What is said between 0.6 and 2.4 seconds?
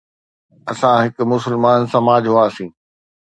اسان هڪ مسلمان سماج